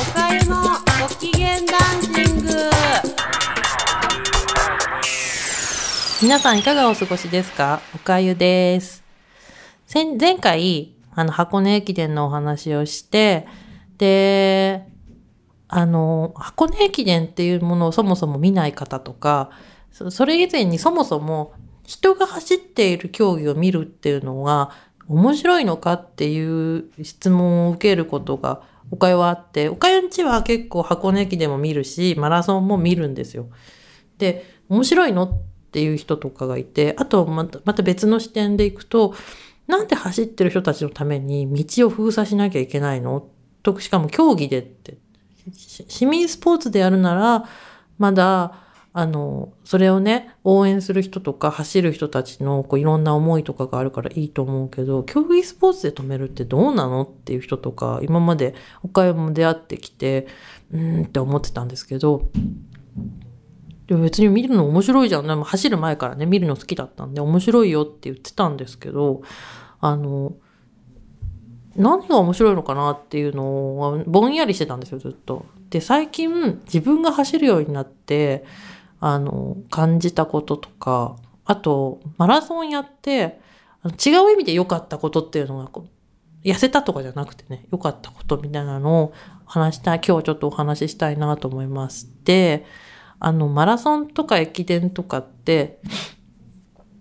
[0.00, 0.56] おかゆの
[1.02, 2.52] ご機嫌ダンシング
[6.22, 7.82] 皆さんいかがお過ごしですか？
[7.94, 9.04] おかゆです。
[9.92, 13.46] 前前回、あの、箱根駅伝のお話をして、
[13.98, 14.86] で、
[15.68, 19.50] あの、箱根駅伝っていうものをそもそも見ない方とか、
[19.90, 21.52] それ以前にそもそも
[21.84, 24.70] 人が走っている競技を見るっていうのが
[25.08, 33.48] 面白いのかっていう質問を受けることがおかゆはあって、おかゆんちは結構箱根駅でも見るし、マラソンも見るんですよ。
[34.18, 35.32] で、面白いのっ
[35.72, 39.14] ていう人とかがいて、あとまたまた別の視点で行くと、
[39.66, 43.28] なんで走ってる人たちのために道を封鎖しなきゃいけないの？
[43.62, 44.98] と、しかも競技でって。
[45.52, 47.44] 市民スポーツでやるなら、
[47.98, 60.26] まだ、あの、それをね、応援する人とか走る人たちのこういろんな思いとかがあるからいいと思うけど、競技スポーツで止めるってどうなのっていう人とか、今まで岡山も出会ってきて、
[60.72, 62.30] うーんって思ってたんですけど、
[63.86, 65.26] でも別に見るの面白いじゃん。
[65.26, 69.22] でも走る前からね、見るの好きだったんで、面白いよって言ってたんですけど、
[69.80, 70.34] あの、
[71.76, 75.46] 何が面白いのかなっていうのはぼんやりしてたんですよ、ずっと。
[75.70, 78.44] で、最近自分が走るようになって、
[79.00, 83.40] あの、感じたこととか、あと、マラソンやって、
[83.82, 89.12] あの違う意味で良かったことっていうのがこう、痩せたとかじゃなくてね、良かったことみたいなのを
[89.46, 92.08] 話したい、今日ちょっとお話ししたいなと思います。
[92.24, 92.64] で、
[93.18, 95.80] あの、マラソンとか駅伝とかって、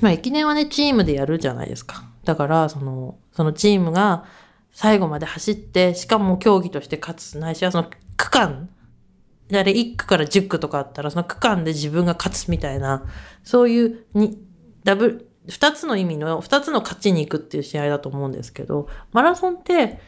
[0.00, 2.04] まあ、駅伝はね、チームでやるじゃないですか。
[2.24, 4.24] だから、その、そのチームが
[4.72, 8.70] 最後まで走って、しかも競技として勝つ、ないしはその区間、
[9.58, 13.04] あれ1区から10区とかあったら、その区間で自分が勝つみたいな、
[13.42, 14.38] そういうに、
[14.84, 19.98] ダブ、二つの意味の、二つの勝ちに行くっていう試合だと思うんですけど、マラソンって、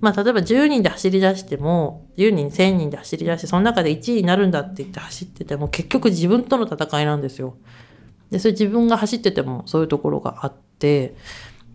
[0.00, 7.56] まあ、例えば10人で走り出しても、10人、1000人で走り出して、その中で1位になるんだって言って走ってても、結局自分との戦いなんですよ。
[8.30, 11.14] で、それ自分が走っててもそういうところがあって、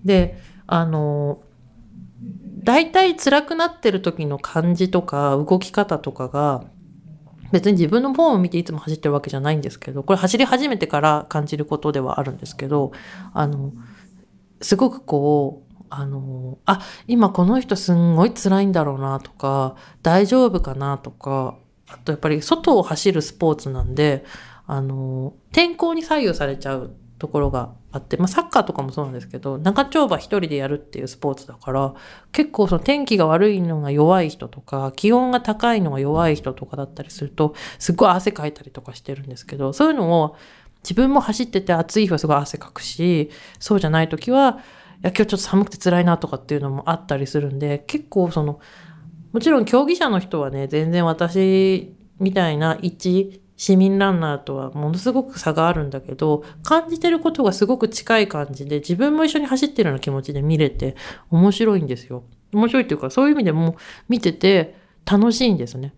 [0.04, 1.42] で、あの、
[2.64, 6.66] 大体辛くなってる時の感じとか動き方とかが、
[7.52, 12.92] 別に自分のフォームを見ていつも走ってるわけじゃないんですけど、これ走り始めてから感じることではあるんですけど、
[13.34, 13.74] あの、
[14.62, 21.58] すごくこう、あの、あ、今この人すんごい辛いんだろうなとか、大丈夫かなとか、
[21.88, 24.26] あとやっぱり外を走るスポーツなんで、
[24.68, 31.96] あの、天候に左右されちゃうところがあって、まあサッカーとかもそうなんですけど、長丁場一人でやるっていうスポーツだから、
[32.32, 40.36] 結構その天気が悪いのが弱い人とか、気温が高いのが弱い人とかだったりすると、すっごい汗かいたりとかしてるんですけど、そういうのを
[40.84, 44.60] 自分も走ってて暑い日はすごい汗かくし、そうじゃない時は、
[45.04, 48.60] いや、今日ちょっと寒くて辛いなとかっていうのもあったりするんで、結構その、
[49.32, 60.96] もちろん競技者の人はね、全然私みたいな一市民ランナーとはものすごく差があるんだけど、感じてることがすごく近い感じで、自分も一緒に走ってるような気持ちで見れて
[61.30, 62.24] 面白いんですよ。
[62.54, 63.78] 面白いっていうか、そういう意味でも
[64.10, 65.94] 見てて楽しいんですね。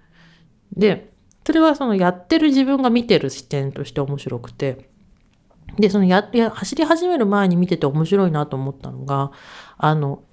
[0.75, 1.11] で、
[1.45, 4.89] それはそのやってる自分が見てる視点として面白くて、
[5.79, 9.31] で、そのや、や、走り始める前に見てて面白いなと思ったのが、
[9.77, 10.23] あの、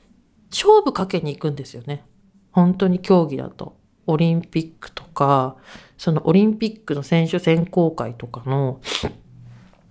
[0.51, 2.05] 勝負かけに行くんですよね。
[2.53, 3.77] 本当に競技だと。
[4.07, 5.57] オリンピックとか、
[5.97, 8.81] そのオリンピックの選手選考会とかの、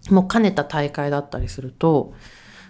[0.09, 2.13] もう兼ねた大会だったりすると、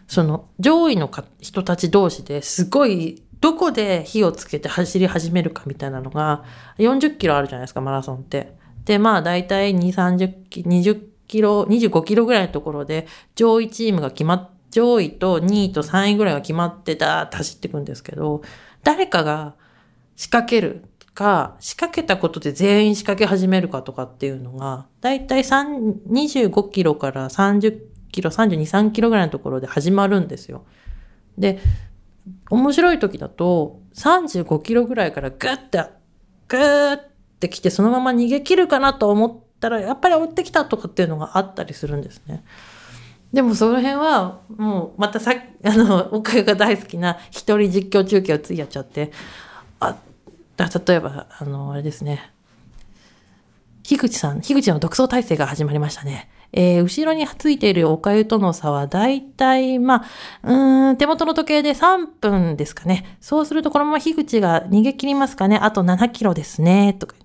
[0.08, 6.44] その上位のか人たち同士ですごい、どこで火をつけて走り始めるかみたいなのが、
[6.78, 8.54] 40キロあるじゃないですか、マラソンって。
[8.86, 18.42] で、まあ大体2、30キロ、20キロ、25キロぐらいのところで、上位チームが決まっ、上位と2位と3位ぐらいが決まってダーッと走っていくんですけど、
[18.84, 19.56] 誰かが
[20.16, 27.80] 仕掛けるか、仕掛けたことで全員仕掛け始めるかとかっていうのが、だいたい25キロから30
[28.12, 30.66] キロ、32、3キロぐらいのところで始まるんですよ。
[31.38, 31.60] で、
[32.50, 35.84] 面白い時だと、35キロぐらいからグッて、
[36.48, 42.44] グーって来て、そのまま逃げ切るかなと思ったら、やっぱり追ってきたとかっていうのがあったりするんですね。
[43.34, 49.12] でもその辺は、もう、またさあの、おかゆが大好きな一人実況中継をついやっちゃって、
[49.80, 49.96] あ、
[50.56, 52.32] だ例えば、あの、あれですね。
[53.84, 56.30] 樋口さん、樋口の独走体制が始まりましたね。
[56.54, 60.06] えー、後ろについているおかゆとの差は、だいたい、ま
[60.44, 60.50] あ、
[60.90, 63.18] うん、手元の時計で3分ですかね。
[63.20, 65.58] そうすると、このまま樋口が逃げ切りますかね。
[65.58, 66.94] あと7キロですね。
[66.94, 67.16] とか。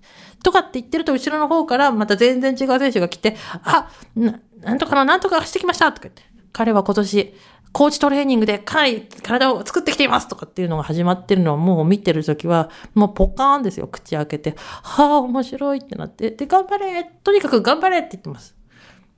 [0.42, 6.22] とかって言ってると、後ろの方からまた全然違う選手が来て、あ、ななんとかのなんとか走ってきましたとか言って。
[6.52, 7.34] 彼は今年、
[7.72, 14.54] コーチトレーニングでかなり体を作ってきていますとかっていうのが始まってるのをもう見てるときは、もうポカーンですよ、口開けて。
[14.56, 16.30] はあ、面白いってなって。
[16.30, 18.56] で、頑張れとにかく頑張れって言ってます。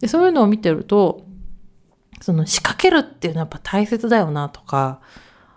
[0.00, 1.22] で、そういうのを見てると、
[2.20, 5.00] その仕掛けるっていうのはやっぱ大切だよなとか、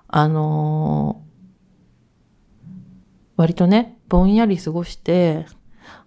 [0.08, 1.34] あのー
[3.36, 5.46] 割とね、ぼんやり過ごして、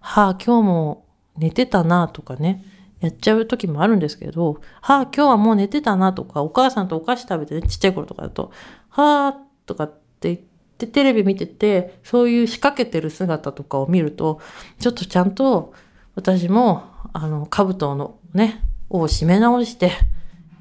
[0.01, 1.07] はあ、今日も
[1.37, 2.65] 寝てたなとかね、
[3.01, 8.53] やっちゃう時もあるんですけど、はあ、今日はもう寝てたなとか、お母さんとお菓子食べてね、ちっちゃい頃とかだと、
[8.89, 9.89] はあ、とかっ
[10.21, 10.39] て言っ
[10.79, 14.41] てテレビ見てて、そういう仕掛けてる姿とかを見ると、
[14.79, 15.75] ちょっとちゃんと
[16.15, 19.93] 私も、あの、兜のね、を締め直して、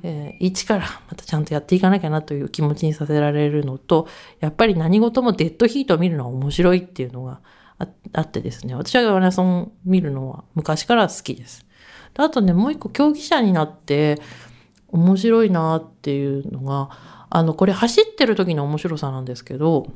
[0.03, 4.07] えー一からまたちゃんとやっていかなきゃなという気持ちにさせられるのと、
[4.39, 7.39] やっぱり何事もデッドヒートを見るのは面白いっていうのが
[7.79, 11.64] ああってですね、私はマラソン見るのは昔から好きです。
[12.15, 14.19] であとね、もう一個競技者になって
[14.87, 16.89] 面白いなっていうのが、
[17.29, 19.87] あの、これ走ってる時の面白さなんですけど、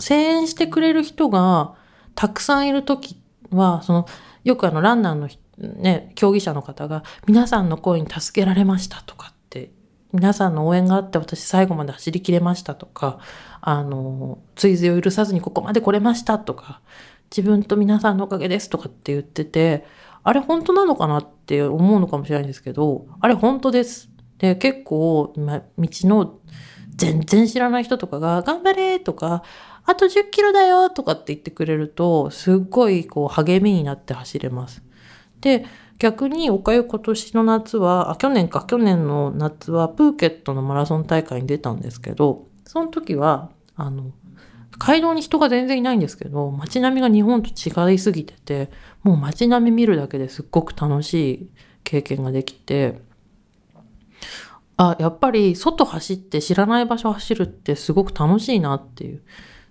[0.00, 1.74] 声援してくれる人が
[2.14, 4.06] たくさんいる時は、その、
[4.44, 9.70] よくあの、ランナーのね、競技者の方が、皆さんの声に助けられましたとかって、
[10.12, 13.20] 皆さんの応援があって私最後まで走り切れましたとか、
[13.60, 16.80] あの、追随を許さずにここまで来れましたとか、
[17.30, 19.86] 自分と皆さんのおかげですとかって言ってて、
[20.22, 24.10] あれ本当なのかなって思うのかもしれないんですけど、あれ本当です。
[24.38, 26.40] で、結構、ま、道の
[26.96, 29.42] 全然知らない人とかが、頑張れとか、
[29.84, 34.82] あと10キロだよとかって言ってくれると、すっごいこう励みになって走れます。
[35.40, 35.64] で、
[35.98, 44.12] 逆におかゆ今年の夏は、あ、去年か、去年の夏はプーケットのマラソン大会に出たんですけど、その時は、あの、
[44.80, 48.70] 街道に人が全然いないんですけど、街並みが日本と違いすぎてて、
[49.02, 51.50] もう街並み見るだけですっごく楽しい
[51.84, 53.02] 経験ができて、
[54.78, 59.22] あ、やっぱり外走って知らない場所走るってすごく楽しいなっていう。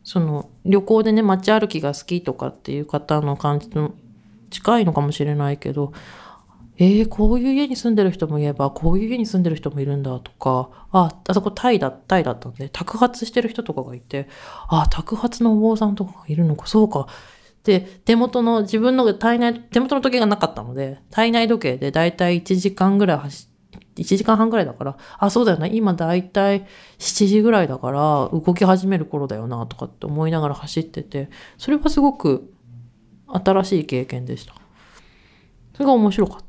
[0.03, 3.95] その旅行でね、街歩きが好きとかっていう方の感じと
[4.51, 5.91] 近いのかもしれないけど、
[6.81, 14.29] えー、こういう家に住んでる人もいれば、こういう家に住んでる人もいるんだとか、あ、あそこタイだ、タイだったんで、宅発してる人とかがいて、
[14.69, 17.07] あ、宅発のお坊さんとかがいるのか、そうか。
[17.65, 23.49] で、手元の、自分の体内、手元の時計がなかったので、体内時計でだいたい1時間ぐらい走っ
[23.99, 26.65] 1時間半ぐらいだから、あ、そうだよな、今だいたい
[26.97, 32.53] 7時ぐらいだから、動き始める頃だよな、とかって思いながら走ってて、それはすごく
[33.27, 34.53] 新しい経験でした。
[35.73, 36.43] それが面白かっ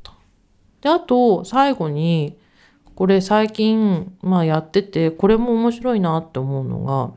[0.81, 2.37] で、あと、最後に、
[2.95, 7.11] これ最近、まあやってて、これも面白いなって思うのが、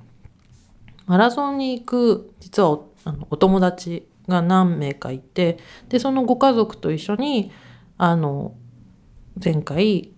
[1.06, 5.58] マラソンに行く、実はおあのお友達が何名かいて、
[5.88, 7.50] で、そのご家族と一緒に、
[7.98, 8.54] あの、
[9.42, 10.12] 前回、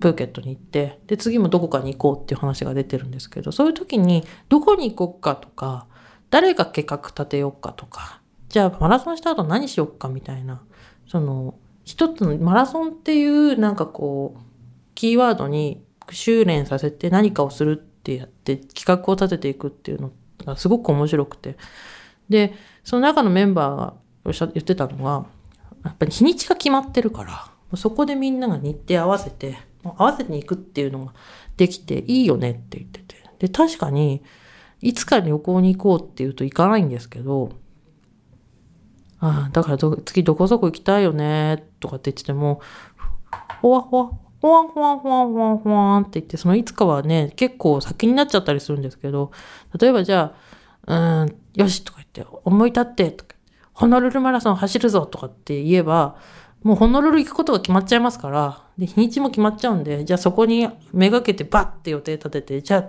[0.00, 5.86] プーケットに行って、で、次もどこかに行こうっていう話が出てるんですけど、そういう時に、どこに行こうかとか、
[6.28, 10.62] 誰が計画立てようかとか、じゃあマラソンした後何しようかみたいな、
[11.06, 11.54] その、
[11.84, 14.40] 一つのマラソンっていうなんかこう、
[14.94, 20.12] キーワードに修練させて何かをするってやって企画を立てていくっていうの
[20.44, 21.56] がすごく面白くて。
[22.28, 25.26] で、その中のメンバーが言ってたのが、
[25.84, 31.14] やっぱり日にちが決まってるから、そこでみんなが日程合わせて、合わせに行くっていうのが
[31.56, 33.16] できていいよねって言ってて。
[33.38, 34.22] で、確かに、
[34.80, 37.52] いつか旅行に行こうって言うと行かないんですけど、
[39.22, 42.60] ああ、だからど次どこそこ行きたいよね、とかって言ってても、
[43.60, 44.10] ほわほわ、
[44.40, 49.30] ほわんほわんほわんほわんほわって言って、そのいつかはね、結構先になっちゃったりするんですけど、
[49.80, 50.34] 例えばじゃ
[50.86, 53.36] あ、うん、よしとか言って、思い立って、とか、
[53.72, 56.16] ホノルルマラソン走るぞとかって言えば、
[56.64, 62.84] もうホノルル行くことが決まっちゃいますから、で、日にちも決まっちゃうんで、じゃあそこにめがけてバッて予定立てて、じゃあ、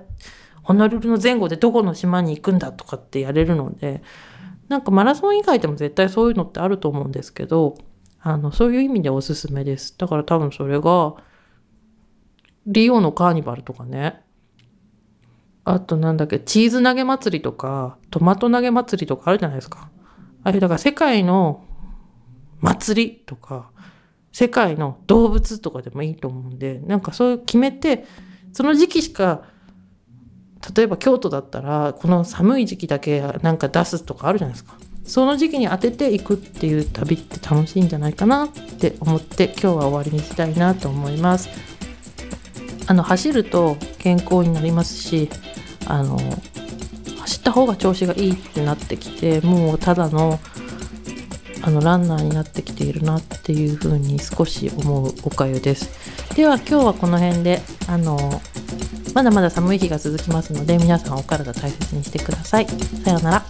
[0.64, 4.02] ホノルルの前後でどこの島に行くんだとかってやれるので、
[4.74, 7.78] なんかマラソン以外でも絶対そういうのってあると思うんですけど、
[8.20, 9.96] あの、そういう意味でおすすめです。
[10.00, 11.14] だから多分それが、
[12.66, 14.24] リオのカーニバルとかね、
[15.64, 19.92] あとなんだっけ、チーズ投げ祭りとか、トマト投げ祭りとかあるじゃないですか。
[20.44, 21.64] あれだから世界の
[22.60, 23.70] 祭りとか、
[24.32, 28.06] 世界の動物とかでもいいと思うんで、なんかそういう決めて、
[28.54, 29.44] その時期しか、
[30.76, 34.76] 例えば京都だったら、この寒い時期だけなんか出すとかあるじゃないですか。
[35.06, 41.50] その時期に当てていくっていう旅って楽しいんじゃないかなって思って今日は終わりにしたいなと思います。
[42.88, 45.30] あの走ると健康になりますし、
[45.88, 46.18] あの
[47.20, 50.40] 走った方が調子がいいってなってきて、もうただの
[51.66, 58.42] あのランナーになってきているなっていうふうに少し思うおかゆですでは今日はこの辺であの
[59.14, 62.68] まだまだ寒い日が続きますので皆さんお体大切にしてください。
[62.68, 63.46] さようなら。